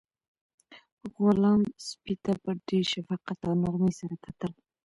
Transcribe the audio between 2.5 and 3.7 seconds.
ډېر شفقت او